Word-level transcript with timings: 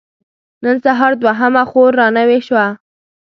نن 0.63 0.75
سهار 0.83 1.13
دوهمه 1.21 1.63
خور 1.69 1.91
را 1.99 2.07
نوې 2.17 2.39
شوه. 2.47 2.65